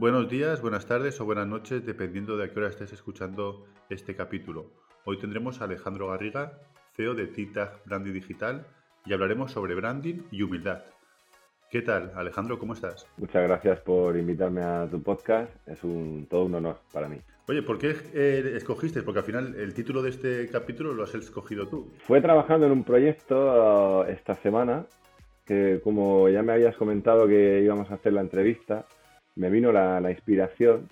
[0.00, 4.14] Buenos días, buenas tardes o buenas noches, dependiendo de a qué hora estés escuchando este
[4.14, 4.70] capítulo.
[5.04, 6.60] Hoy tendremos a Alejandro Garriga,
[6.94, 8.64] CEO de TITAG Branding Digital,
[9.04, 10.84] y hablaremos sobre branding y humildad.
[11.68, 12.60] ¿Qué tal, Alejandro?
[12.60, 13.08] ¿Cómo estás?
[13.16, 15.50] Muchas gracias por invitarme a tu podcast.
[15.66, 17.20] Es un, todo un honor para mí.
[17.48, 19.02] Oye, ¿por qué eh, escogiste?
[19.02, 21.90] Porque al final el título de este capítulo lo has escogido tú.
[22.06, 24.86] Fue trabajando en un proyecto uh, esta semana
[25.44, 28.86] que, como ya me habías comentado que íbamos a hacer la entrevista,
[29.38, 30.88] me vino la, inspiración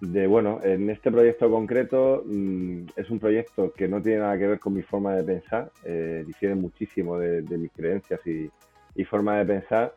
[0.00, 4.46] de, bueno, en este proyecto concreto mm, es un proyecto que no tiene nada que
[4.46, 8.48] ver con mi forma de pensar, eh, difiere muchísimo de, mis creencias y,
[8.94, 9.94] y, forma de pensar.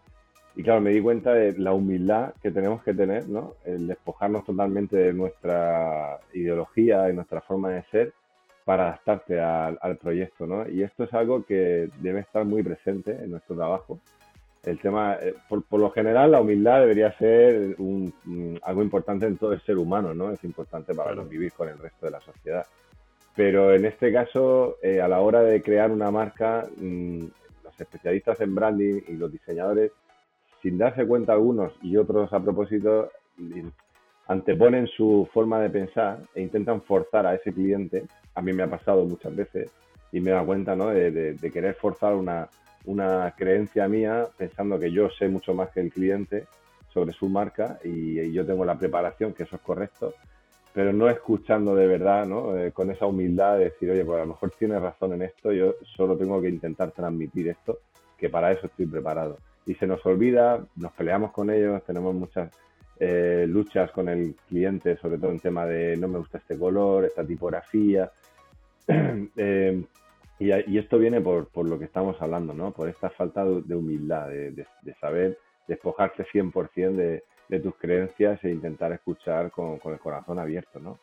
[0.56, 3.54] Y claro, me di cuenta de la humildad que tenemos que tener, ¿no?
[3.64, 8.14] El despojarnos totalmente de nuestra ideología y nuestra forma de ser
[8.66, 10.68] para adaptarte al, al proyecto, ¿no?
[10.68, 14.00] Y esto es algo que debe estar muy presente en nuestro trabajo
[14.64, 17.78] el tema, eh, por, lo general, la humildad debería ser
[18.64, 20.32] algo importante en todo el ser humano, ¿no?
[20.32, 22.66] Es importante para vivir con el resto de la sociedad.
[23.36, 27.24] Pero en este caso, eh, a la hora de crear una marca, mm,
[27.64, 29.92] los especialistas en branding y los diseñadores,
[30.62, 33.10] sin darse cuenta algunos y otros a propósito,
[34.28, 38.04] anteponen su forma de pensar e intentan forzar a ese cliente.
[38.36, 39.72] A mí me ha pasado muchas veces
[40.12, 40.88] y me da cuenta, ¿no?
[40.90, 42.50] de querer forzar una,
[42.90, 46.48] una creencia mía pensando que yo sé mucho más que el cliente
[46.92, 50.16] sobre su marca y, yo tengo la preparación, que eso es correcto,
[50.74, 52.58] pero no escuchando de verdad, ¿no?
[52.58, 55.52] Eh, con esa humildad de decir, oye, pues a lo mejor tiene razón en esto,
[55.52, 57.78] yo solo tengo que intentar transmitir esto,
[58.18, 59.38] que para eso estoy preparado.
[59.68, 62.50] Y se nos olvida, nos peleamos con ellos, tenemos muchas
[63.00, 67.06] eh, luchas con el cliente, sobre todo en tema de no me gusta este color,
[67.06, 68.12] esta tipografía.
[68.88, 69.84] eh,
[70.40, 72.72] y, esto viene por, lo que estamos hablando, ¿no?
[72.72, 74.66] Por esta falta de humildad, de,
[75.02, 75.38] saber
[75.68, 80.98] despojarse 100% de, de tus creencias e intentar escuchar con, el corazón abierto, ¿no?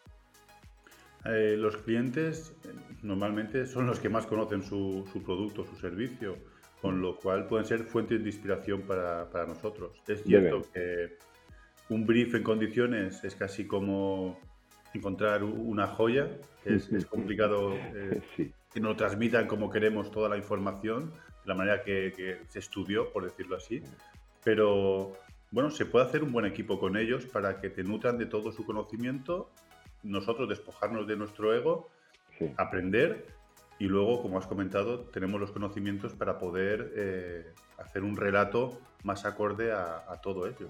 [1.26, 2.68] Eh, los clientes eh,
[3.02, 6.38] normalmente son los que más conocen su, producto, su servicio,
[6.80, 10.00] con lo cual pueden ser fuentes de inspiración para, nosotros.
[10.08, 11.18] Es cierto que
[11.90, 14.40] un brief en condiciones es casi como
[14.94, 16.30] encontrar una joya,
[16.64, 21.54] es, es complicado eh, sí que nos transmitan como queremos toda la información, de la
[21.54, 23.82] manera que, se estudió, por decirlo así.
[24.44, 25.12] Pero
[25.50, 28.52] bueno, se puede hacer un buen equipo con ellos para que te nutran de todo
[28.52, 29.50] su conocimiento,
[30.02, 31.88] nosotros despojarnos de nuestro ego,
[32.56, 33.26] aprender
[33.78, 39.24] y luego, como has comentado, tenemos los conocimientos para poder eh, hacer un relato más
[39.24, 40.68] acorde a, a todo ello.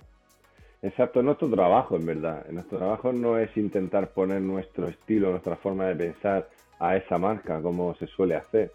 [0.83, 2.47] Exacto, nuestro trabajo, en verdad.
[2.51, 7.61] Nuestro trabajo no es intentar poner nuestro estilo, nuestra forma de pensar a esa marca,
[7.61, 8.73] como se suele hacer,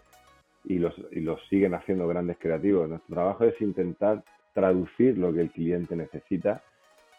[0.64, 2.88] y los, y los siguen haciendo grandes creativos.
[2.88, 6.62] Nuestro trabajo es intentar traducir lo que el cliente necesita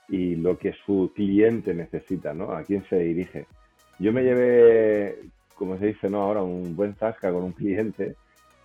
[0.09, 2.51] y lo que su cliente necesita, ¿no?
[2.51, 3.47] A quién se dirige.
[3.99, 5.19] Yo me llevé,
[5.55, 6.21] como se dice, ¿no?
[6.21, 8.15] Ahora un buen zasca con un cliente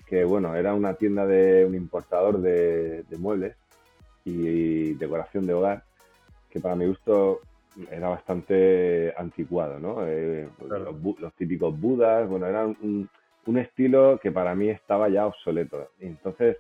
[0.07, 3.57] que, bueno, era una tienda de un importador de, muebles
[4.25, 5.85] y decoración de hogar,
[6.51, 7.41] que para mi gusto
[7.91, 10.07] era bastante anticuado, ¿no?
[10.07, 13.09] Eh, los, típicos budas, bueno, era un,
[13.57, 15.89] estilo que para mí estaba ya obsoleto.
[16.01, 16.59] Entonces,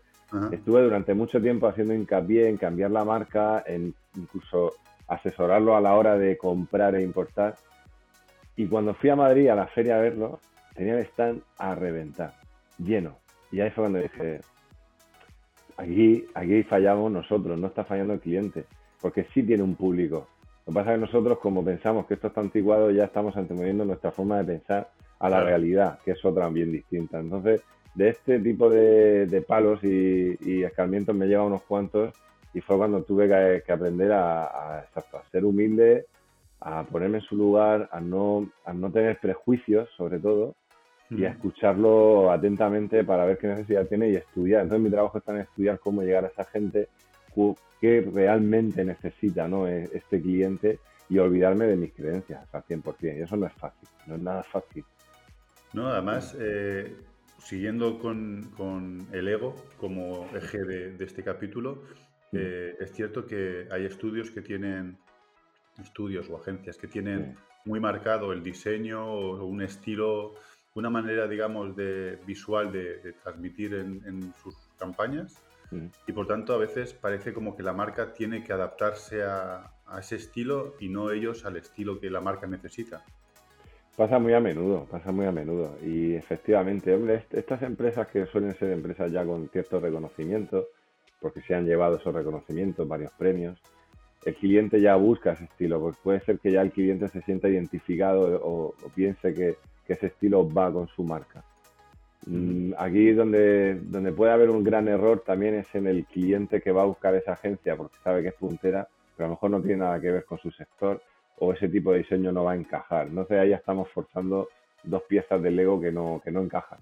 [0.52, 4.72] estuve durante mucho tiempo haciendo hincapié en cambiar la marca, en incluso
[5.06, 7.56] asesorarlo a la hora de comprar e importar.
[8.56, 10.40] Y cuando fui a Madrid a la feria a verlo,
[10.74, 12.32] tenía el stand a reventar,
[12.78, 13.18] lleno.
[13.52, 14.40] Y ahí fue cuando dije,
[15.76, 18.64] aquí, aquí fallamos nosotros, no está fallando el cliente,
[19.00, 20.26] porque sí tiene un público
[20.68, 23.86] lo que pasa es que nosotros, como pensamos que esto está antiguado, ya estamos antemoviendo
[23.86, 27.18] nuestra forma de pensar a la realidad, que es otra bien distinta.
[27.18, 27.62] Entonces,
[27.94, 32.12] de este tipo de, palos y, escarmientos me lleva unos cuantos
[32.52, 34.84] y fue cuando tuve que, aprender a,
[35.32, 36.04] ser humilde,
[36.60, 40.54] a ponerme en su lugar, a no, a no tener prejuicios sobre todo
[41.08, 44.64] y a escucharlo atentamente para ver qué necesidad tiene y estudiar.
[44.64, 46.88] Entonces mi trabajo está en estudiar cómo llegar a esa gente
[47.80, 49.68] qué realmente necesita ¿no?
[49.68, 50.78] E, este cliente
[51.08, 52.96] y olvidarme de mis creencias al 100%.
[53.18, 54.84] Y eso no es fácil, no es nada fácil.
[55.72, 56.96] No, además, eh,
[57.38, 61.82] siguiendo con, el ego como eje de, este capítulo,
[62.32, 64.98] eh, es cierto que hay estudios que tienen,
[65.80, 70.34] estudios o agencias que tienen muy marcado el diseño o un estilo,
[70.74, 75.42] una manera, digamos, de visual de, transmitir en sus campañas
[76.06, 80.16] y por tanto, a veces parece como que la marca tiene que adaptarse a, ese
[80.16, 83.04] estilo y no ellos al estilo que la marca necesita.
[83.96, 85.76] Pasa muy a menudo, pasa muy a menudo.
[85.82, 90.68] Y efectivamente, hombre, estas empresas que suelen ser empresas ya con cierto reconocimiento,
[91.20, 93.60] porque se han llevado esos reconocimientos, varios premios,
[94.24, 97.48] el cliente ya busca ese estilo, pues puede ser que ya el cliente se sienta
[97.48, 99.56] identificado o, piense que,
[99.88, 101.42] ese estilo va con su marca.
[102.26, 106.72] Mm, aquí donde, donde puede haber un gran error también es en el cliente que
[106.72, 109.62] va a buscar esa agencia porque sabe que es puntera, pero a lo mejor no
[109.62, 111.00] tiene nada que ver con su sector
[111.38, 113.08] o ese tipo de diseño no va a encajar.
[113.08, 114.48] Entonces ahí ya estamos forzando
[114.82, 116.78] dos piezas del Lego que no, que no encajan.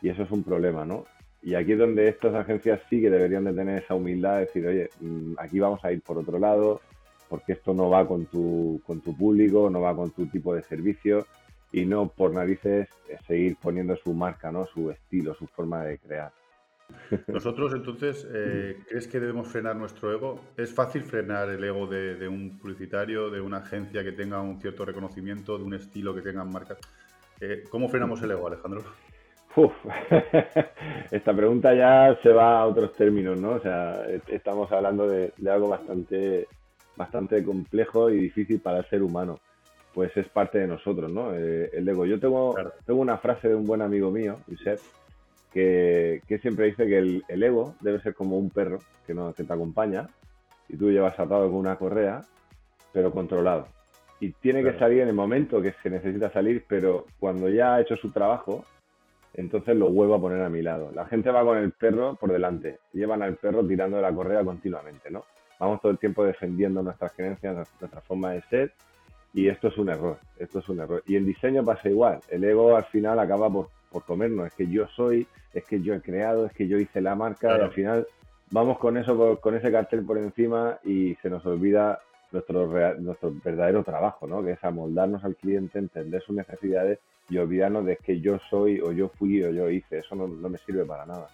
[0.00, 1.04] Y eso es un problema, ¿no?
[1.42, 4.66] Y aquí es donde estas agencias sí que deberían de tener esa humildad de decir,
[4.66, 6.80] oye, mm, aquí vamos a ir por otro lado,
[7.28, 10.62] porque esto no va con tu, con tu público, no va con tu tipo de
[10.62, 11.26] servicio
[11.72, 14.66] y no por narices eh, seguir poniendo su marca, ¿no?
[14.66, 16.32] su estilo, su forma de crear.
[17.26, 20.40] Nosotros entonces, eh, ¿crees que debemos frenar nuestro ego?
[20.56, 24.84] ¿Es fácil frenar el ego de, un publicitario, de una agencia que tenga un cierto
[24.84, 26.76] reconocimiento, de un estilo que tenga marca?
[27.40, 28.82] Eh, ¿Cómo frenamos el ego, Alejandro?
[29.56, 29.72] Uf,
[31.10, 33.52] esta pregunta ya se va a otros términos, ¿no?
[33.52, 36.46] O sea, estamos hablando de, algo bastante,
[36.96, 39.40] bastante complejo y difícil para el ser humano.
[39.98, 41.34] Pues es parte de nosotros, ¿no?
[41.34, 42.06] Eh, el ego.
[42.06, 42.54] Yo tengo,
[42.86, 44.78] tengo una frase de un buen amigo mío, Josep,
[45.52, 49.42] que, que siempre dice que el, ego debe ser como un perro que, no, que
[49.42, 50.08] te acompaña
[50.68, 52.22] y tú llevas atado con una correa,
[52.92, 53.66] pero controlado.
[54.20, 57.80] Y tiene que salir en el momento que se necesita salir, pero cuando ya ha
[57.80, 58.64] hecho su trabajo,
[59.34, 60.92] entonces lo vuelvo a poner a mi lado.
[60.94, 64.44] La gente va con el perro por delante, llevan al perro tirando de la correa
[64.44, 65.24] continuamente, ¿no?
[65.58, 68.72] Vamos todo el tiempo defendiendo nuestras creencias, nuestra forma de ser,
[69.34, 71.02] y esto es un error, esto es un error.
[71.06, 73.68] Y en diseño pasa igual, el ego al final acaba por,
[74.06, 77.14] comernos, es que yo soy, es que yo he creado, es que yo hice la
[77.14, 78.06] marca, y al final
[78.50, 82.00] vamos con eso, con ese cartel por encima y se nos olvida
[82.32, 82.66] nuestro,
[82.98, 84.42] nuestro verdadero trabajo, ¿no?
[84.42, 86.98] Que es amoldarnos al cliente, entender sus necesidades
[87.28, 89.98] y olvidarnos de que yo soy o yo fui o yo hice.
[89.98, 91.28] Eso no, me sirve para nada.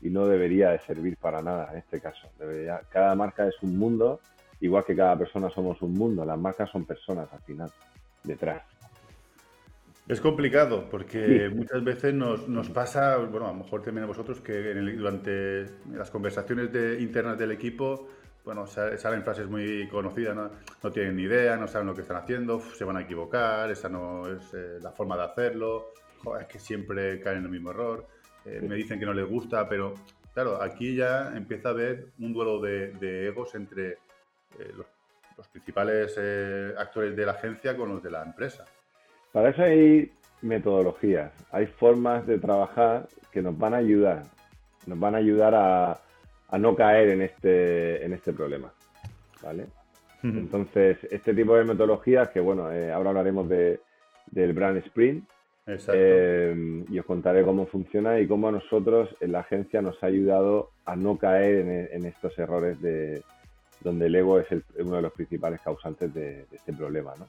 [0.00, 2.28] Y no debería de servir para nada en este caso.
[2.38, 4.20] Debería, cada marca es un mundo,
[4.60, 6.24] igual que cada persona somos un mundo.
[6.24, 7.70] Las marcas son personas al final,
[8.22, 8.62] detrás.
[10.06, 14.40] Es complicado porque muchas veces nos, nos, pasa, bueno, a lo mejor también a vosotros,
[14.40, 18.08] que durante las conversaciones de, internas del equipo
[18.44, 20.90] bueno, salen frases muy conocidas, ¿no?
[20.90, 24.30] tienen ni idea, no saben lo que están haciendo, se van a equivocar, esa no
[24.30, 25.92] es eh, la forma de hacerlo,
[26.38, 28.06] es que siempre caen en el mismo error,
[28.44, 29.94] eh, me dicen que no les gusta, pero
[30.34, 33.96] claro, aquí ya empieza a haber un duelo de, egos entre
[34.58, 34.86] eh, los,
[35.36, 36.16] los, principales
[36.78, 38.64] actores de la agencia con los de la empresa.
[39.32, 40.12] Para eso hay
[40.42, 44.22] metodologías, hay formas de trabajar que nos van a ayudar,
[44.86, 46.00] nos van a ayudar a
[46.54, 48.72] a no caer en este, en este problema.
[49.42, 49.66] ¿vale?
[50.22, 53.80] Entonces, este tipo de metodologías, que bueno, eh, ahora hablaremos de,
[54.30, 55.28] del Brand Sprint,
[55.66, 60.06] eh, y os contaré cómo funciona y cómo a nosotros en la agencia nos ha
[60.06, 63.22] ayudado a no caer en, estos errores de
[63.84, 64.48] donde el ego es
[64.78, 67.14] uno de los principales causantes de, este problema.
[67.16, 67.26] ¿no?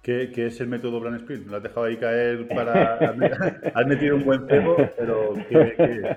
[0.00, 1.44] ¿Qué, es el método Brand Sprint?
[1.44, 2.94] Me lo has dejado ahí caer para...
[3.74, 6.16] has metido un buen cebo, pero ¿qué,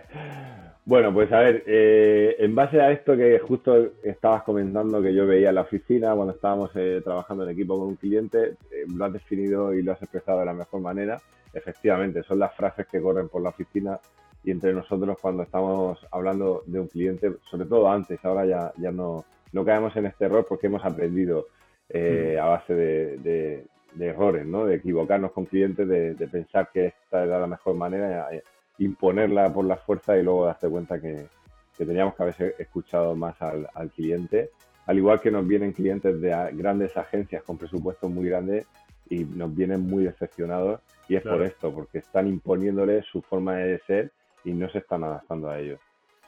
[0.86, 5.28] bueno, pues a ver, eh, en base a esto que justo estabas comentando que yo
[5.28, 9.06] veía en la oficina cuando estábamos eh, trabajando en equipo con un cliente, eh, lo
[9.06, 11.22] has definido y lo has expresado de la mejor manera.
[11.54, 14.00] Efectivamente, son las frases que corren por la oficina
[14.44, 18.92] y entre nosotros cuando estamos hablando de un cliente, sobre todo antes, ahora ya, ya
[18.92, 21.48] no, no caemos en este error porque hemos aprendido
[21.94, 22.40] hmm.
[22.40, 23.66] a base de,
[24.00, 24.66] errores, ¿no?
[24.66, 28.30] de equivocarnos con clientes, de, de, pensar que esta era la mejor manera
[28.82, 31.28] imponerla por la fuerza y luego darte cuenta que,
[31.78, 34.52] teníamos que haber escuchado más al, cliente.
[34.86, 38.68] Al igual que nos vienen clientes de grandes agencias con presupuestos muy grandes
[39.10, 43.80] y nos vienen muy decepcionados y es por esto, porque están imponiéndole su forma de
[43.80, 44.12] ser
[44.44, 45.80] y no se están adaptando a ellos.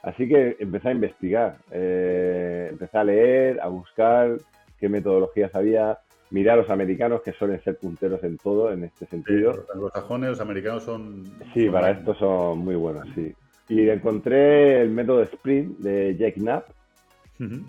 [0.02, 4.36] Así que empecé a investigar, eh, empecé a leer, a buscar
[4.78, 5.98] qué metodologías había,
[6.30, 9.64] mirar a los americanos que suelen ser punteros en todo en este sentido.
[9.74, 11.24] los sajones, los americanos son...
[11.54, 13.34] Sí, para esto son muy buenos, sí.
[13.68, 16.68] Y encontré el método Sprint de Jack Knapp,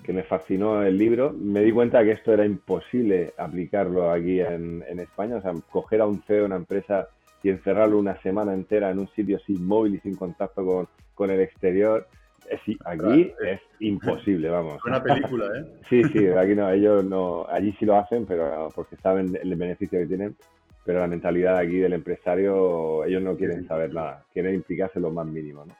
[0.03, 1.33] que me fascinó el libro.
[1.33, 6.05] Me di cuenta que esto era imposible aplicarlo aquí en, España, o sea, coger a
[6.05, 7.07] un CEO de una empresa
[7.45, 11.29] y encerrarlo una semana entera en un sitio sin móvil y sin contacto con, con
[11.29, 12.07] el exterior
[12.49, 14.83] eh, sí, aquí es imposible, vamos.
[14.83, 15.65] Una película, ¿eh?
[15.89, 19.99] Sí, sí, aquí no, ellos no, allí sí lo hacen, pero porque saben el beneficio
[19.99, 20.35] que tienen,
[20.83, 25.27] pero la mentalidad aquí del empresario, ellos no quieren saber nada, quieren implicarse lo más
[25.27, 25.75] mínimo, ¿no?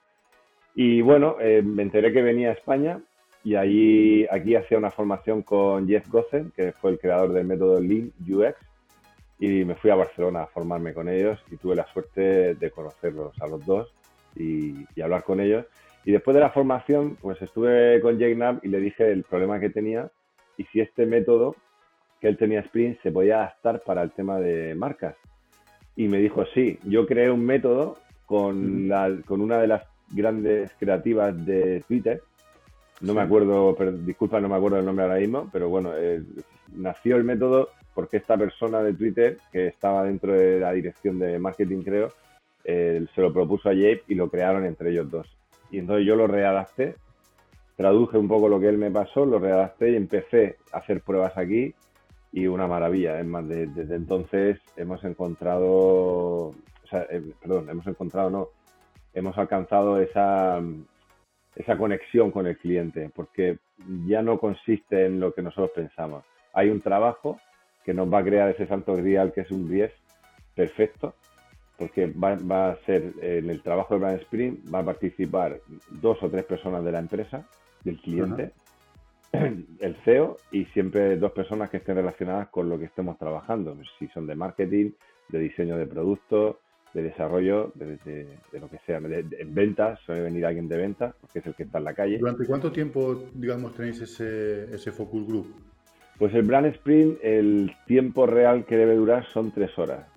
[0.75, 2.99] Y bueno, eh, me enteré que venía a España
[3.43, 7.79] y allí, aquí hacía una formación con Jeff Gossen, que fue el creador del método
[7.79, 8.55] Lean UX,
[9.39, 13.39] y me fui a Barcelona a formarme con ellos y tuve la suerte de conocerlos
[13.41, 13.93] a los dos
[14.35, 15.65] y, y hablar con ellos.
[16.05, 19.59] Y después de la formación, pues estuve con Jake Knapp y le dije el problema
[19.59, 20.09] que tenía
[20.57, 21.55] y si este método
[22.19, 25.15] que él tenía Sprint se podía adaptar para el tema de marcas.
[25.95, 30.71] Y me dijo, sí, yo creé un método con, la, con una de las grandes
[30.79, 32.21] creativas de Twitter.
[33.01, 36.23] No me acuerdo, pero, disculpa, no me acuerdo el nombre ahora mismo, pero bueno, eh,
[36.73, 41.39] nació el método porque esta persona de Twitter, que estaba dentro de la dirección de
[41.39, 42.11] marketing, creo,
[42.63, 45.27] eh, se lo propuso a Jape y lo crearon entre ellos dos.
[45.71, 46.95] Y entonces yo lo readapté,
[47.75, 51.37] traduje un poco lo que él me pasó, lo readapté y empecé a hacer pruebas
[51.37, 51.73] aquí
[52.31, 53.19] y una maravilla.
[53.19, 56.55] Es más, desde entonces hemos encontrado, o
[56.89, 58.49] sea, eh, perdón, hemos encontrado, no,
[59.13, 60.61] hemos alcanzado esa,
[61.55, 63.57] esa conexión con el cliente, porque
[64.05, 66.23] ya no consiste en lo que nosotros pensamos.
[66.53, 67.39] Hay un trabajo
[67.83, 69.91] que nos va a crear ese santo grial que es un 10
[70.55, 71.15] perfecto,
[71.77, 75.59] porque va, va, a ser en el trabajo de Brand Sprint, va a participar
[75.89, 77.45] dos o tres personas de la empresa,
[77.83, 78.51] del cliente,
[79.79, 84.07] el CEO y siempre dos personas que estén relacionadas con lo que estemos trabajando, si
[84.09, 84.91] son de marketing,
[85.29, 86.57] de diseño de productos,
[86.95, 91.45] de desarrollo, de, lo que sea, de, ventas, suele venir alguien de ventas, porque es
[91.45, 92.17] el que está en la calle.
[92.17, 95.53] ¿Durante cuánto tiempo, digamos, tenéis ese, ese focus group?
[96.17, 100.07] Pues el Brand Sprint, el tiempo real que debe durar son tres horas.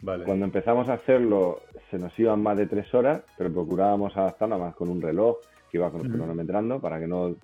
[0.00, 0.24] Vale.
[0.24, 4.76] Cuando empezamos a hacerlo, se nos iban más de tres horas, pero procurábamos adaptarnos más
[4.76, 5.38] con un reloj
[5.70, 7.34] que iba cronometrando para que no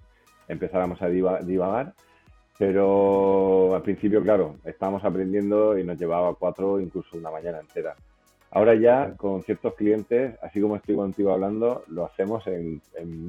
[0.47, 1.95] empezáramos a divagar.
[2.57, 7.97] Pero al principio, claro, estábamos aprendiendo y nos llevaba cuatro, incluso una mañana entera.
[8.51, 12.81] Ahora ya con ciertos clientes, así como estoy contigo hablando, lo hacemos en,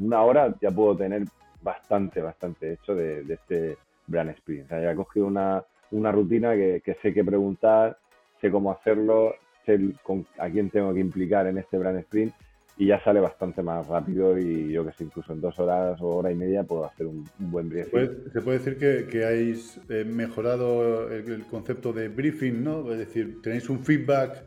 [0.02, 1.24] una hora, ya puedo tener
[1.62, 4.66] bastante, bastante hecho de, este brand sprint.
[4.66, 7.98] O sea, ya he cogido una, una rutina que, sé qué preguntar,
[8.40, 9.36] sé cómo hacerlo,
[9.66, 12.34] sé con, a quién tengo que implicar en este brand sprint
[12.78, 16.16] y ya sale bastante más rápido y yo que sé, incluso en dos horas o
[16.16, 17.92] hora y media puedo hacer un, buen briefing.
[18.32, 22.90] Se puede, decir que, que habéis eh, mejorado el, concepto de briefing, ¿no?
[22.90, 24.46] Es decir, tenéis un feedback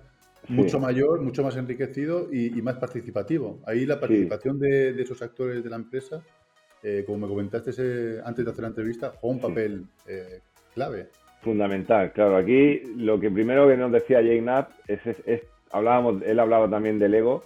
[0.49, 3.61] mucho mayor, mucho más enriquecido y, más participativo.
[3.67, 6.23] Ahí la participación de, esos actores de la empresa,
[6.83, 7.71] eh, como me comentaste
[8.25, 10.41] antes de hacer la entrevista, juega un papel eh,
[10.75, 11.09] clave.
[11.43, 12.37] Fundamental, claro.
[12.37, 16.99] Aquí lo que primero que nos decía Jake Knapp es, es, hablábamos, él hablaba también
[16.99, 17.45] del ego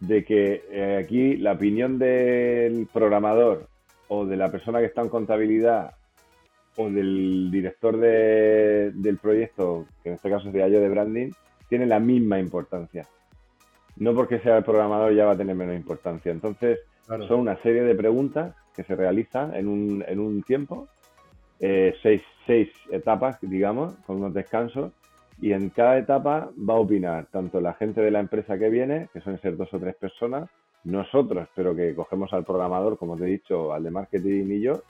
[0.00, 3.68] de que eh, aquí la opinión del programador
[4.08, 5.92] o de la persona que está en contabilidad
[6.76, 11.30] o del director del proyecto, que en este caso sería yo de branding,
[11.72, 13.08] tiene la misma importancia.
[13.96, 16.30] No porque sea el programador ya va a tener menos importancia.
[16.30, 20.88] Entonces, son una serie de preguntas que se realizan en un, en un tiempo,
[21.60, 24.92] eh, seis, seis etapas, digamos, con unos descansos,
[25.40, 29.08] y en cada etapa va a opinar tanto la gente de la empresa que viene,
[29.10, 30.50] que suelen ser dos o tres personas,
[30.84, 34.82] nosotros, pero que cogemos al programador, como te he dicho, al de marketing y yo,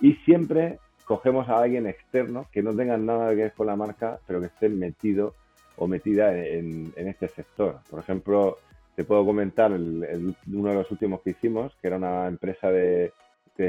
[0.00, 4.18] y siempre cogemos a alguien externo que no tenga nada que ver con la marca,
[4.26, 5.34] pero que esté metido
[5.76, 7.80] o metida en, este sector.
[7.90, 8.58] Por ejemplo,
[8.94, 13.12] te puedo comentar uno de los últimos que hicimos, que era una empresa de,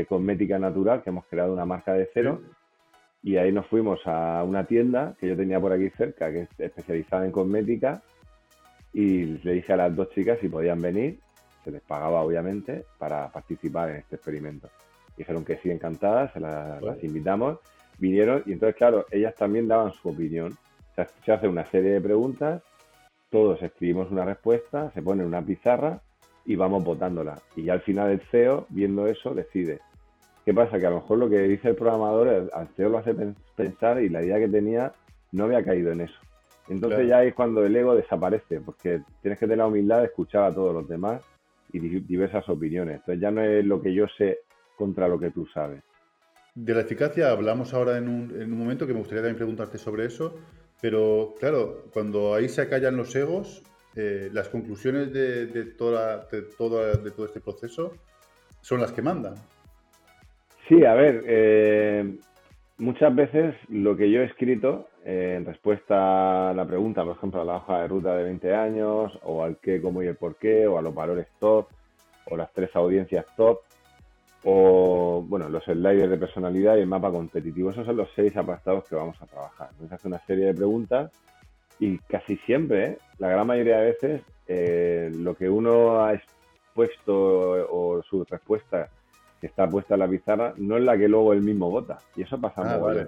[0.07, 2.41] cosmética natural, que hemos creado una marca de cero,
[3.23, 6.49] y ahí nos fuimos a una tienda que yo tenía por aquí cerca, que es
[6.59, 8.01] especializada en cosmética,
[8.93, 11.19] y le dije a las dos chicas si podían venir,
[11.63, 14.69] se les pagaba obviamente, para participar en este experimento.
[15.17, 17.59] Dijeron que sí, encantadas, se las, invitamos,
[17.97, 20.55] vinieron y entonces, claro, ellas también daban su opinión.
[21.25, 22.61] Se hace una serie de preguntas,
[23.29, 26.01] todos escribimos una respuesta, se pone en una pizarra
[26.45, 27.39] y vamos votándola.
[27.55, 29.79] Y ya al final el CEO, viendo eso, decide
[30.47, 30.79] ¿Qué pasa?
[30.79, 33.13] Que a lo mejor lo que dice el programador al CEO lo hace
[33.57, 34.93] pensar y la idea que tenía
[35.33, 36.17] no había caído en eso.
[36.69, 40.43] Entonces ya es cuando el ego desaparece, porque tienes que tener la humildad de escuchar
[40.45, 41.21] a todos los demás
[41.73, 42.95] y diversas opiniones.
[42.99, 44.39] Entonces ya no es lo que yo sé
[44.77, 45.83] contra lo que tú sabes.
[46.55, 50.33] De la eficacia hablamos ahora en un, momento que me gustaría también preguntarte sobre eso,
[50.81, 53.63] pero claro, cuando ahí se acallan los egos,
[53.95, 57.93] eh, las conclusiones de, de, toda, de, de todo este proceso
[58.61, 59.35] son las que mandan.
[60.67, 62.17] Sí, a ver, eh,
[62.77, 67.41] muchas veces lo que yo he escrito eh, en respuesta a la pregunta, por ejemplo,
[67.41, 70.35] a la hoja de ruta de 20 años, o al qué, cómo y el por
[70.35, 71.67] qué, o a los valores top,
[72.29, 73.61] o las tres audiencias top,
[74.49, 77.71] o bueno, los sliders de personalidad y el mapa competitivo.
[77.71, 79.71] Esos son los seis apartados que vamos a trabajar.
[79.77, 81.11] Nos hace una serie de preguntas
[81.79, 88.01] y casi siempre, la gran mayoría de veces, eh, lo que uno ha expuesto o
[88.03, 88.87] su respuesta
[89.41, 91.99] que está puesta en la pizarra no es la que luego él mismo vota.
[92.15, 93.05] Y eso pasa ah,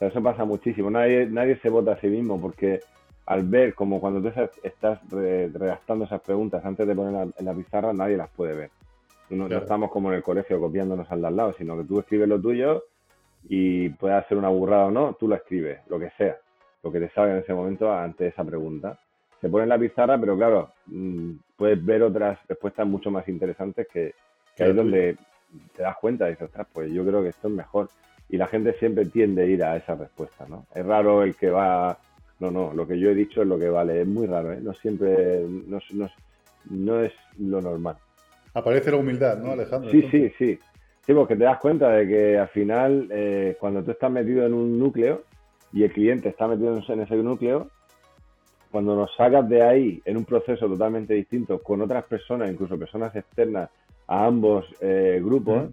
[0.00, 0.90] eso pasa muchísimo.
[0.90, 2.80] Nadie, nadie se vota a sí mismo porque
[3.26, 7.92] al ver como cuando tú estás redactando esas preguntas antes de ponerlas en la pizarra,
[7.92, 8.70] nadie las puede ver.
[9.32, 12.28] No, estamos como en el colegio copiándonos al de al lado, sino que tú escribes
[12.28, 12.84] lo tuyo
[13.48, 16.36] y puede ser una burrada o no, tú lo escribes, lo que sea,
[16.82, 18.98] lo que te salga en ese momento ante esa pregunta.
[19.40, 23.88] Se pone en la pizarra, pero claro, mm, puedes ver otras respuestas mucho más interesantes
[23.92, 24.14] que,
[24.54, 25.16] que ahí es donde
[25.74, 27.88] te das cuenta y dices, ostras, pues yo creo que esto es mejor.
[28.28, 30.66] Y la gente siempre tiende a ir a esa respuesta, ¿no?
[30.74, 31.98] Es raro el que va,
[32.38, 34.60] no, no, lo que yo he dicho es lo que vale, es muy raro, ¿eh?
[34.60, 36.10] No siempre, no, no,
[36.70, 37.96] no es lo normal.
[38.54, 39.90] Aparece la humildad, ¿no, Alejandro?
[39.90, 40.58] Sí, sí, sí.
[41.04, 44.54] Sí, porque te das cuenta de que al final, eh, cuando tú estás metido en
[44.54, 45.22] un núcleo
[45.72, 47.70] y el cliente está metido en ese núcleo,
[48.70, 53.14] cuando nos sacas de ahí en un proceso totalmente distinto con otras personas, incluso personas
[53.16, 53.68] externas
[54.06, 55.70] a ambos eh, grupos,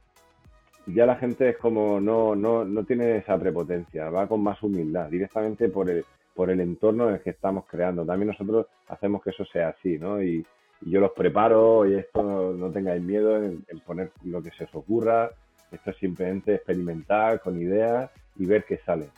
[0.88, 5.10] ya la gente es como no, no, no tiene esa prepotencia, va con más humildad,
[5.10, 8.04] directamente por el, por el entorno en el que estamos creando.
[8.04, 10.22] También nosotros hacemos que eso sea así, ¿no?
[10.24, 10.46] Y,
[10.82, 15.32] yo los preparo y esto no, tengáis miedo en, poner lo que se os ocurra,
[15.72, 19.10] esto es simplemente experimentar con ideas y ver qué sale.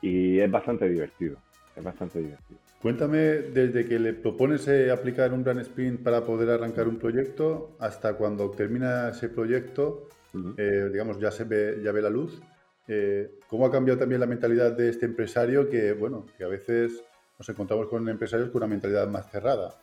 [0.00, 1.36] Y es bastante divertido,
[1.76, 2.60] es bastante divertido.
[2.80, 7.76] Cuéntame desde que le propones eh, aplicar un Brand Sprint para poder arrancar un proyecto
[7.78, 10.08] hasta cuando termina ese proyecto,
[10.56, 12.40] eh, digamos, ya se ve, ya ve la luz.
[12.88, 17.04] Eh, ¿Cómo ha cambiado también la mentalidad de este empresario que, bueno, que a veces
[17.38, 19.78] nos encontramos con empresarios con una mentalidad más cerrada?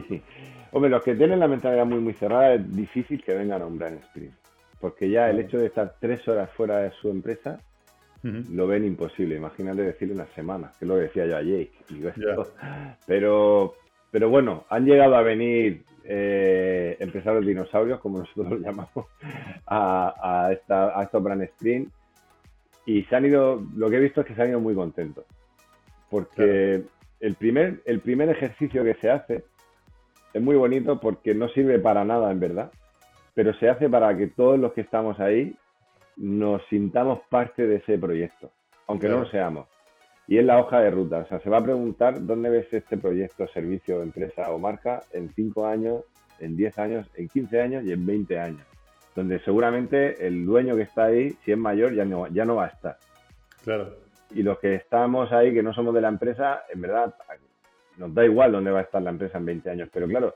[0.00, 0.22] Sí,
[0.70, 3.78] hombre, los que tienen la mentalidad muy, muy cerrada es difícil que vengan a un
[3.78, 4.32] Brand Sprint,
[4.80, 7.58] porque ya el hecho de estar tres horas fuera de su empresa
[8.22, 9.36] lo ven imposible.
[9.36, 11.72] Imagínate decirle una semana, que es lo que decía yo a Jake.
[13.06, 13.74] Pero,
[14.10, 19.06] pero bueno, han llegado a venir eh, empresarios dinosaurios, como nosotros los llamamos,
[19.66, 21.92] a, esta, a estos Brand Sprint.
[22.86, 25.24] Y se han ido, lo que he visto es que se han ido muy contentos.
[26.08, 26.82] Porque
[27.20, 29.44] el, primer, el primer ejercicio que se hace
[30.32, 32.70] es muy bonito porque no sirve para nada en verdad,
[33.34, 35.56] pero se hace para que todos los que estamos ahí
[36.16, 38.50] nos sintamos parte de ese proyecto,
[38.86, 39.66] aunque no lo seamos.
[40.28, 42.96] Y es la hoja de ruta, o sea, se va a preguntar dónde ves este
[42.96, 46.04] proyecto, servicio, empresa o marca en 5 años,
[46.38, 48.66] en 10 años, en 15 años y en 20 años.
[49.14, 52.66] Donde seguramente el dueño que está ahí, si es mayor, ya no, ya no va
[52.66, 52.96] a estar.
[53.64, 53.96] Claro.
[54.30, 57.14] Y los que estamos ahí, que no somos de la empresa, en verdad,
[57.98, 59.88] nos da igual dónde va a estar la empresa en 20 años.
[59.92, 60.34] Pero claro,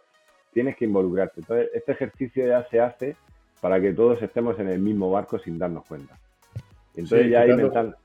[0.53, 1.41] tienes que involucrarte.
[1.41, 3.17] Entonces, este ejercicio ya se hace
[3.61, 6.19] para que todos estemos en el mismo barco sin darnos cuenta.
[6.95, 7.97] Entonces ya quitando, mental...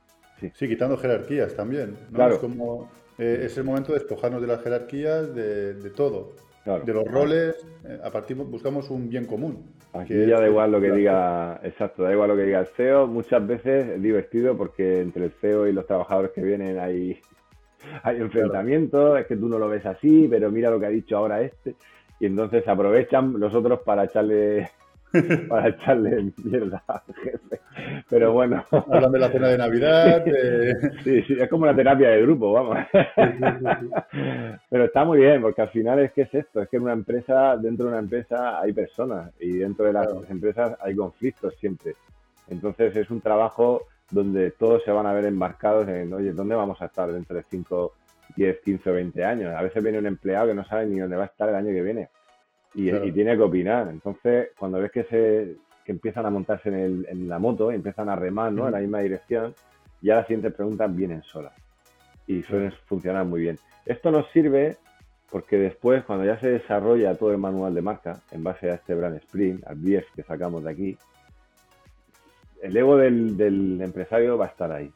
[0.53, 0.67] Sí.
[0.67, 1.95] quitando jerarquías también.
[2.13, 2.35] Claro.
[2.35, 6.33] Es como eh, es el momento de despojarnos de las jerarquías, de, todo.
[6.65, 9.65] De los roles, eh, a partir buscamos un bien común.
[9.93, 13.07] Aquí ya da igual lo que diga, exacto, da igual lo que diga el CEO.
[13.07, 17.19] Muchas veces es divertido porque entre el CEO y los trabajadores que vienen hay,
[18.03, 21.17] hay enfrentamientos, es que tú no lo ves así, pero mira lo que ha dicho
[21.17, 21.75] ahora este.
[22.19, 24.69] Y entonces aprovechan los otros para echarle
[25.49, 27.59] para echarle mierda al jefe.
[28.09, 28.63] Pero bueno.
[28.71, 30.25] Hablan de la cena de Navidad.
[31.03, 32.77] Sí, sí, es como una terapia de grupo, vamos.
[34.69, 36.93] Pero está muy bien, porque al final es que es esto, es que en una
[36.93, 41.93] empresa, dentro de una empresa hay personas y dentro de las empresas hay conflictos siempre.
[42.49, 46.81] Entonces es un trabajo donde todos se van a ver embarcados en, oye, ¿dónde vamos
[46.81, 47.93] a estar dentro de 5,
[48.35, 49.55] 10, 15 o 20 años?
[49.55, 51.69] A veces viene un empleado que no sabe ni dónde va a estar el año
[51.69, 52.09] que viene
[52.73, 53.87] y, tiene que opinar.
[53.89, 57.75] Entonces, cuando ves que se que empiezan a montarse en, el, en la moto, y
[57.75, 58.67] empiezan a remar ¿no?
[58.67, 59.55] en la misma dirección,
[60.01, 61.53] ya las siguientes preguntas vienen solas
[62.27, 63.57] y suelen funcionar muy bien.
[63.85, 64.77] Esto nos sirve
[65.31, 68.93] porque después, cuando ya se desarrolla todo el manual de marca en base a este
[68.93, 70.97] brand sprint, al BIEF que sacamos de aquí,
[72.61, 74.91] el ego del, del empresario va a estar ahí.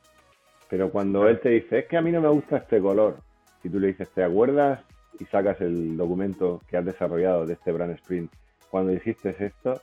[0.70, 3.18] Pero cuando él te dice, es que a mí no me gusta este color,
[3.64, 4.82] y tú le dices, ¿te acuerdas
[5.20, 8.32] y sacas el documento que has desarrollado de este brand sprint,
[8.70, 9.82] cuando dijiste esto,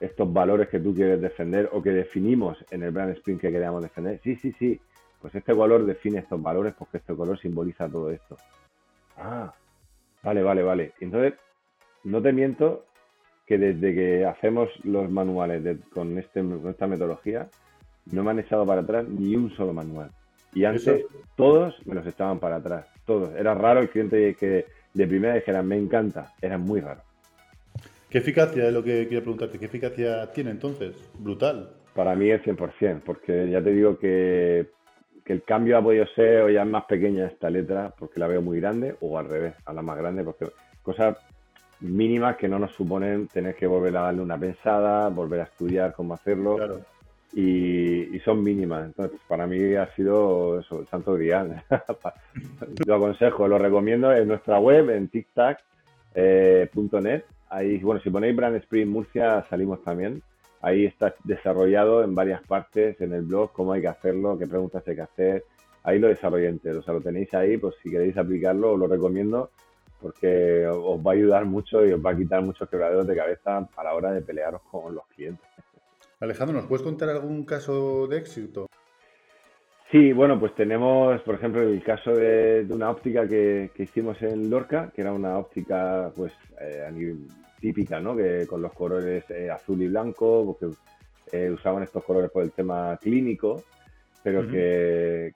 [0.00, 3.82] estos valores que tú quieres defender o que definimos en el brand sprint que queríamos
[3.82, 4.80] defender, sí, sí, sí,
[5.20, 8.36] pues este color define estos valores porque este color simboliza todo esto.
[9.16, 9.54] Ah,
[10.22, 10.92] vale, vale, vale.
[11.00, 11.34] Entonces,
[12.04, 12.84] no te miento
[13.46, 17.48] que desde que hacemos los manuales con, este, esta metodología,
[18.10, 20.10] no me han echado para atrás ni un solo manual.
[20.54, 21.04] Y antes
[21.36, 23.34] todos me los echaban para atrás, todos.
[23.34, 27.02] Era raro el cliente que de primera dijera, me encanta, era muy raro.
[28.08, 29.58] ¿Qué eficacia es lo que quiero preguntarte?
[29.58, 30.94] ¿Qué eficacia tiene entonces?
[31.18, 31.70] Brutal.
[31.94, 34.68] Para mí es 100%, porque ya te digo que,
[35.26, 38.42] el cambio ha podido ser o ya es más pequeña esta letra porque la veo
[38.42, 40.46] muy grande o al revés, a la más grande, porque
[40.82, 41.16] cosas
[41.84, 45.94] mínimas que no nos suponen tener que volver a darle una pensada, volver a estudiar
[45.94, 46.56] cómo hacerlo.
[46.56, 46.80] Claro
[47.34, 48.86] y, son mínimas.
[48.86, 51.62] Entonces, para mí ha sido eso, el santo grial.
[52.86, 55.62] lo aconsejo, lo recomiendo en nuestra web, en tictac.net.
[56.14, 60.22] Eh, Ahí, bueno, si ponéis Brand Spring Murcia, salimos también.
[60.60, 64.82] ahí está desarrollado en varias partes en el blog, cómo hay que hacerlo, qué preguntas
[64.88, 65.44] hay que hacer.
[65.84, 68.88] Ahí lo desarrollé entero, o sea, lo tenéis ahí, pues si queréis aplicarlo, os lo
[68.88, 69.50] recomiendo
[70.04, 73.66] porque os va a ayudar mucho y os va a quitar muchos quebraderos de cabeza
[73.74, 75.46] a la hora de pelearos con los clientes.
[76.20, 78.66] Alejandro, ¿nos puedes contar algún caso de éxito?
[79.90, 84.92] Sí, bueno, pues tenemos, por ejemplo, el caso de, una óptica que, hicimos en Lorca,
[84.94, 87.16] que era una óptica pues eh,
[87.58, 88.14] típica, ¿no?
[88.14, 90.76] Que con los colores eh, azul y blanco, porque
[91.32, 93.62] eh, usaban estos colores por el tema clínico,
[94.22, 95.32] pero que,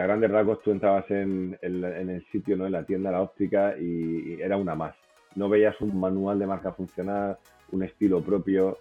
[0.00, 2.66] a grandes rasgos tú entrabas en, el sitio, ¿no?
[2.66, 4.94] En la tienda, la óptica, y, era una más.
[5.36, 7.38] No veías un manual de marca funcional,
[7.72, 8.78] un estilo propio,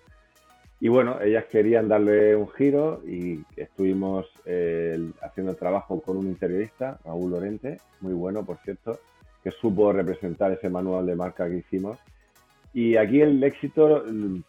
[0.83, 6.27] y bueno, ellas querían darle un giro y estuvimos eh, haciendo el trabajo con un
[6.27, 8.99] interiorista, Raúl Lorente, muy bueno, por cierto,
[9.41, 11.99] que supo representar ese manual de marca que hicimos.
[12.73, 14.41] Y aquí el éxito mm,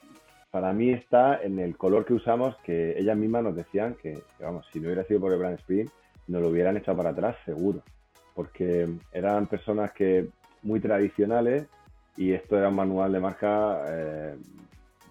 [0.50, 4.66] para mí está en el color que usamos, que ellas mismas nos decían que, vamos,
[4.72, 5.88] si no hubiera sido por el Brand Spring,
[6.26, 7.82] nos lo hubieran echado para atrás seguro,
[8.34, 10.28] porque eran personas que
[10.62, 11.66] muy tradicionales
[12.16, 14.37] y esto era un manual de marca eh,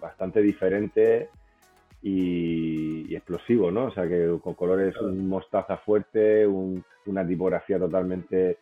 [0.00, 1.28] bastante diferente
[2.02, 3.86] y, explosivo, ¿no?
[3.86, 8.58] O sea, que con colores, un mostaza fuerte, una tipografía totalmente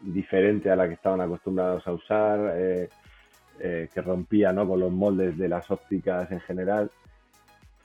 [0.00, 2.88] diferente a la que estaban acostumbrados a usar, eh,
[3.60, 4.66] eh, que rompía ¿no?
[4.66, 6.90] con los moldes de las ópticas en general.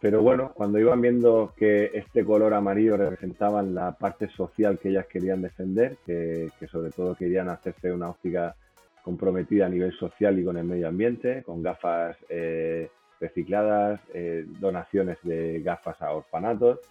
[0.05, 5.07] Pero bueno, cuando iban viendo que este color amarillo representaba la parte social que ellas
[5.07, 8.55] querían defender, que, sobre todo querían hacerse una óptica
[9.03, 15.17] comprometida a nivel social y con el medio ambiente, con gafas eh, recicladas, eh, donaciones
[15.23, 16.81] de gafas a orfanatos.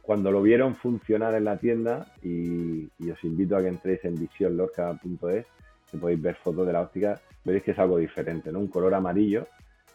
[0.00, 5.44] Cuando lo vieron funcionar en la tienda, y, os invito a que entréis en visionlorca.es,
[5.90, 8.60] que podéis ver fotos de la óptica, veréis que es algo diferente, ¿no?
[8.60, 9.46] Un color amarillo,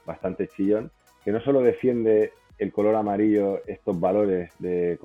[0.06, 0.92] bastante chillón,
[1.30, 4.98] que no solo defiende el color amarillo estos valores de,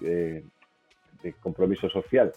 [0.00, 2.32] de compromiso social,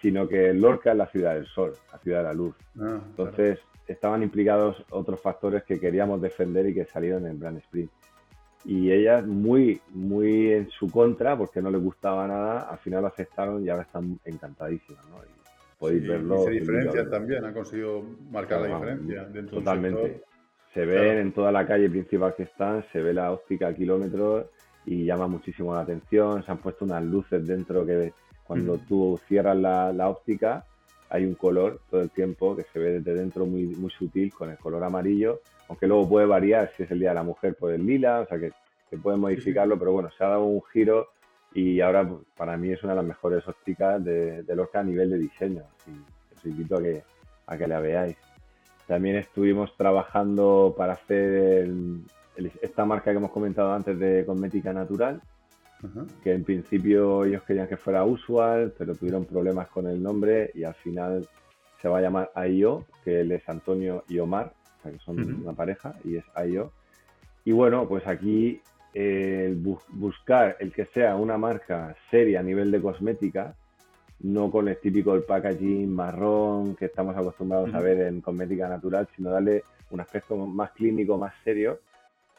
[0.00, 2.56] sino que Lorca es la ciudad del sol, la ciudad de la luz.
[2.80, 7.92] Ah, Entonces, estaban implicados otros factores que queríamos defender y que salieron en Brand Sprint.
[8.64, 13.06] Y ellas muy, muy en su contra, porque no les gustaba nada, al final lo
[13.06, 15.18] aceptaron y ahora están encantadísimas, ¿no?
[15.18, 16.42] Y podéis verlo.
[16.42, 20.31] Y se diferencia también, han conseguido marcar la diferencia dentro Totalmente.
[20.74, 24.46] Se ven en toda la calle principal que están, se ve la óptica a kilómetros
[24.86, 26.42] y llama muchísimo la atención.
[26.42, 30.64] Se han puesto unas luces dentro que cuando tú cierras la, la óptica,
[31.10, 34.50] hay un color todo el tiempo que se ve desde dentro muy, muy sutil con
[34.50, 37.70] el color amarillo, aunque luego puede variar si es el Día de la Mujer por
[37.70, 38.52] el lila, o sea que
[38.88, 41.08] se puede modificarlo, pero bueno, se ha dado un giro
[41.54, 45.10] y ahora para mí es una de las mejores ópticas de, de Lorca a nivel
[45.10, 47.02] de diseño y os invito a que,
[47.46, 48.16] a que la veáis.
[48.92, 51.66] También estuvimos trabajando para hacer
[52.60, 55.22] esta marca que hemos comentado antes de cosmética natural,
[56.22, 60.64] que en principio ellos querían que fuera usual, pero tuvieron problemas con el nombre y
[60.64, 61.26] al final
[61.80, 65.40] se va a llamar AIO, que él es Antonio y Omar, o sea que son
[65.40, 66.70] una pareja y es AIO.
[67.46, 68.60] Y bueno, pues aquí
[68.92, 69.54] el
[69.88, 73.54] buscar el que sea una marca seria a nivel de cosmética,
[74.22, 79.08] no con el típico el packaging marrón que estamos acostumbrados a ver en cosmética natural,
[79.16, 81.78] sino darle un aspecto más clínico, más serio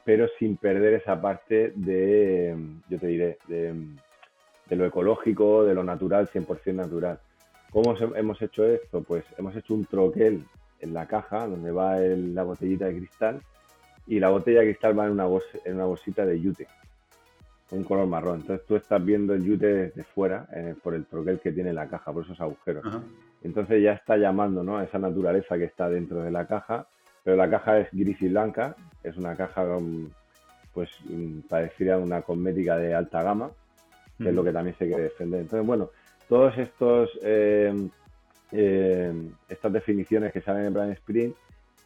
[0.04, 2.56] pero sin perder esa parte de,
[2.90, 7.20] yo te diré, de, lo ecológico, de lo natural, 100% natural.
[7.72, 9.04] ¿Cómo hemos hecho esto?
[9.04, 10.44] Pues hemos hecho un troquel
[10.80, 13.42] en la caja donde va la botellita de cristal
[14.08, 15.26] y la botella de cristal va en una,
[15.66, 16.68] en una bolsita de yute,
[17.74, 18.42] un color marrón.
[18.42, 21.88] Entonces tú estás viendo el yute desde fuera eh, por el troquel que tiene la
[21.88, 22.86] caja, por esos agujeros.
[23.44, 24.78] Entonces ya está llamando ¿no?
[24.78, 26.88] a esa naturaleza que está dentro de la caja
[27.24, 29.66] pero la caja es gris y blanca, es una caja
[30.74, 30.90] pues
[31.48, 33.52] parecida a una cosmética de alta gama,
[34.18, 35.42] que es lo que también se quiere defender.
[35.42, 35.90] Entonces, bueno,
[36.28, 37.90] todos estos eh,
[38.52, 39.14] eh,
[39.48, 41.36] estas definiciones que salen en Brand Sprint,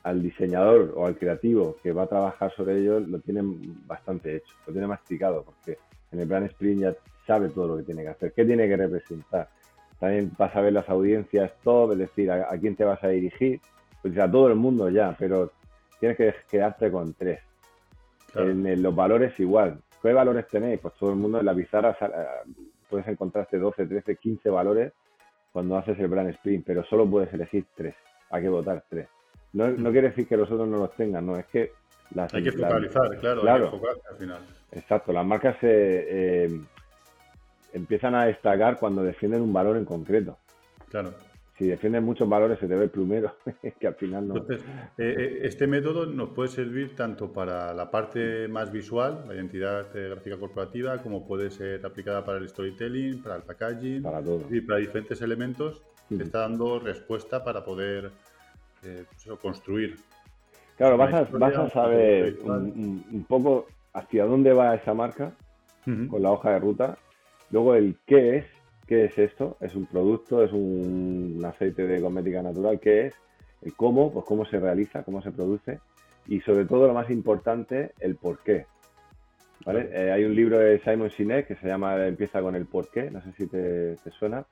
[0.07, 4.55] al diseñador o al creativo que va a trabajar sobre ello lo tienen bastante hecho,
[4.65, 5.77] lo tiene masticado, porque
[6.11, 8.77] en el Brand Sprint ya sabe todo lo que tiene que hacer, qué tiene que
[8.77, 9.49] representar.
[9.99, 13.59] También vas a ver las audiencias todo, es decir, a quién te vas a dirigir,
[14.01, 15.51] pues a todo el mundo ya, pero
[15.99, 17.39] tienes que quedarte con tres.
[18.35, 19.81] En, los valores igual.
[20.01, 20.79] ¿Qué valores tenéis?
[20.79, 22.51] Pues todo el mundo en la pizarra eh,
[22.89, 24.93] puedes encontrarte 12, 13, 15 valores
[25.51, 27.95] cuando haces el brand sprint, pero solo puedes elegir tres.
[28.29, 29.07] Hay que votar tres.
[29.57, 31.71] No, no quiere decir que los otros no los tengan, no, es que
[32.13, 34.39] las, hay que focalizar, claro, claro, hay que enfocarse al final.
[34.71, 36.61] Exacto, las marcas se eh,
[37.73, 40.37] empiezan a destacar cuando defienden un valor en concreto.
[40.89, 41.13] Claro
[41.57, 43.33] si defiendes muchos valores se te ve el plumero,
[43.79, 44.37] que al final no.
[44.37, 44.65] Entonces,
[44.97, 49.87] eh, eh, este método nos puede servir tanto para la parte más visual, la identidad
[49.91, 54.43] gráfica corporativa, como puede ser aplicada para el storytelling, para el packaging para todo.
[54.51, 55.81] y para diferentes elementos.
[56.09, 58.11] Te está dando respuesta para poder
[58.81, 59.97] pues construir.
[60.77, 65.31] Claro, vas a, vas a saber un, poco hacia dónde va esa marca
[65.83, 66.97] con la hoja de ruta.
[67.49, 68.45] Luego el qué es,
[68.85, 73.13] qué es esto, es un producto, es un, aceite de cosmética natural, qué es,
[73.61, 75.79] el cómo, pues cómo se realiza, cómo se produce
[76.27, 78.65] y sobre todo lo más importante, el por qué.
[79.65, 79.89] ¿Vale?
[79.91, 83.09] Eh, hay un libro de Simon Sinek que se llama Empieza con el por qué,
[83.09, 84.45] no sé si te, suena,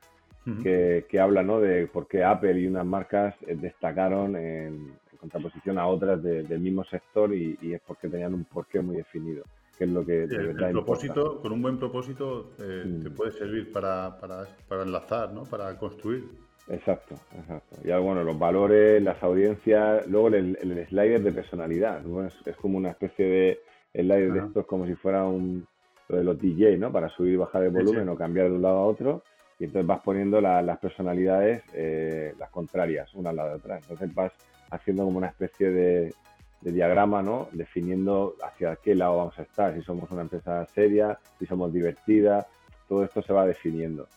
[0.63, 1.59] que, habla ¿no?
[1.59, 6.83] de por qué Apple y unas marcas eh, destacaron en, contraposición a otras del mismo
[6.83, 9.43] sector y, y, es porque tenían un porqué muy definido
[9.77, 13.03] que es lo que el, propósito, Con un buen propósito eh, mm.
[13.03, 15.43] te puede servir para, para, enlazar, ¿no?
[15.43, 16.29] Para construir.
[16.69, 17.75] Exacto, exacto.
[17.83, 22.01] Y bueno, los valores, las audiencias, luego el, slider de personalidad.
[22.45, 23.59] es, como una especie de
[23.93, 25.67] slider de estos como si fuera un
[26.07, 26.91] lo de los DJ, ¿no?
[26.91, 29.23] Para subir y bajar el volumen o cambiar de un lado a otro.
[29.59, 33.77] Y entonces vas poniendo las personalidades, eh, las contrarias, una al lado de otra.
[33.77, 34.33] Entonces vas
[34.69, 36.13] haciendo como una especie de,
[36.61, 37.47] de diagrama, ¿no?
[37.53, 42.47] Definiendo hacia qué lado vamos a estar, si somos una empresa seria, si somos divertida,
[42.89, 44.07] todo esto se va definiendo.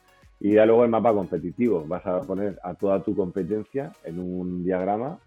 [0.40, 4.64] Y ya luego el mapa competitivo, vas a poner a toda tu competencia en un
[4.64, 5.18] diagrama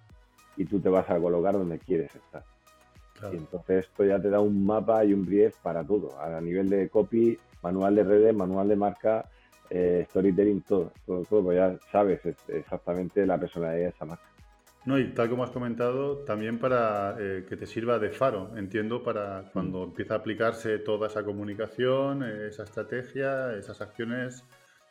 [0.56, 2.44] y tú te vas a colocar donde quieres estar.
[3.32, 6.70] Y entonces esto ya te da un mapa y un brief para todo, a nivel
[6.70, 9.26] de copy, manual de redes, manual de marca,
[9.72, 14.24] eh, storytelling, todo, todo, todo, pues ya sabes exactamente la personalidad de esa marca.
[14.84, 19.04] No, y tal como has comentado, también para eh, que te sirva de faro, entiendo,
[19.04, 19.90] para cuando mm.
[19.90, 24.44] empieza a aplicarse toda esa comunicación, esa estrategia, esas acciones,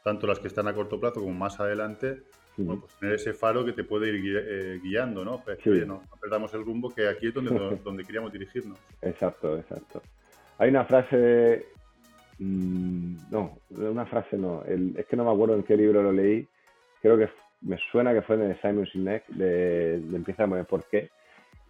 [0.05, 2.23] tanto las que están a corto plazo como más adelante,
[2.57, 5.43] pues tener ese faro que te puede ir eh, guiando, ¿no?
[5.43, 7.51] Pues, no, perdamos el rumbo, que aquí es donde,
[7.85, 8.79] donde queríamos dirigirnos.
[9.03, 10.03] Exacto, exacto.
[10.59, 11.67] Hay una frase,
[12.41, 16.47] mm, no, una frase no, es que no me acuerdo en qué libro lo leí,
[17.01, 17.29] creo que
[17.63, 21.11] me suena que fue de Simon Sinek, de, de Empieza a poner por qué,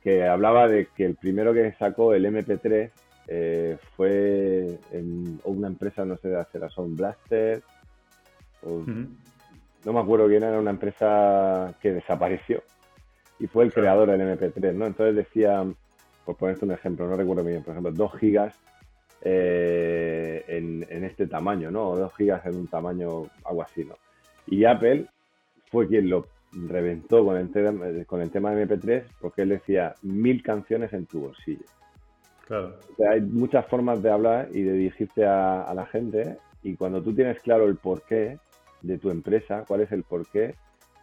[0.03, 2.91] que hablaba de que el primero que sacó el MP3
[3.29, 7.63] eh, fue en una empresa, no sé, a Sound Blaster,
[8.63, 12.63] no me acuerdo quién era, una empresa que desapareció.
[13.39, 14.87] Y fue el creador del MP3, ¿no?
[14.87, 15.65] Entonces decía,
[16.25, 18.55] por ponerte un ejemplo, no recuerdo bien, por ejemplo, 2 gigas
[19.23, 21.91] eh, en, en, este tamaño, ¿no?
[21.91, 23.95] O 2 gigas en un tamaño, algo así, ¿no?
[24.47, 25.07] Y Apple
[25.71, 29.95] fue quien lo reventó con el, tema, con el tema de MP3 porque él decía
[30.03, 31.65] mil canciones en tu bolsillo.
[32.47, 32.75] Claro.
[33.09, 37.41] hay muchas formas de hablar y de dirigirte a, la gente y cuando tú tienes
[37.41, 38.39] claro el porqué
[38.83, 40.57] de tu empresa, cuál es el porqué,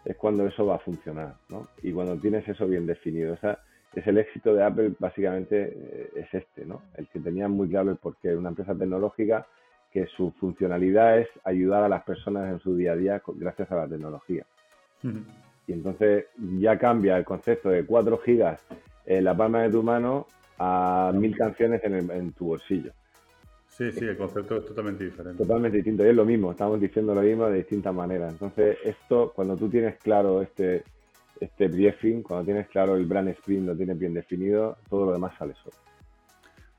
[0.04, 1.68] es cuando eso va a funcionar, ¿no?
[1.82, 3.34] Y cuando tienes eso bien definido.
[3.34, 3.60] O sea,
[3.98, 6.84] es el éxito de Apple básicamente eh, es este, ¿no?
[6.96, 8.36] El que tenía muy claro el porqué.
[8.36, 9.48] Una empresa tecnológica
[9.92, 13.76] que su funcionalidad es ayudar a las personas en su día a día gracias a
[13.76, 14.46] la tecnología.
[15.68, 16.26] Y entonces
[16.60, 18.62] ya cambia el concepto de 4 gigas
[19.06, 20.28] en la palma de tu mano
[20.60, 22.92] a mil canciones en, tu bolsillo.
[23.68, 25.44] Sí, sí, el concepto es totalmente diferente.
[25.44, 28.34] Totalmente distinto, y es lo mismo, estamos diciendo lo mismo de distintas maneras.
[28.34, 30.84] Entonces, esto, cuando tú tienes claro este,
[31.40, 35.34] este briefing, cuando tienes claro el brand sprint, lo tienes bien definido, todo lo demás
[35.38, 35.76] sale solo.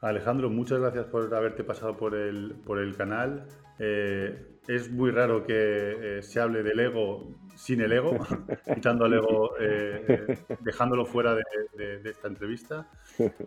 [0.01, 3.47] Alejandro, muchas gracias por haberte pasado por el, por el canal.
[3.81, 8.13] Eh, es muy raro que eh, se hable del ego sin el ego,
[8.75, 12.89] quitando el ego, eh, dejándolo fuera de, esta entrevista.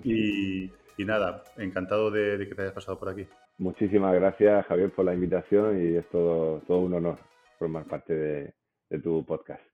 [0.04, 3.26] Y, nada, encantado de, que te hayas pasado por aquí.
[3.58, 7.18] Muchísimas gracias, Javier, por la invitación y es todo, todo un honor
[7.58, 9.71] formar parte de tu podcast.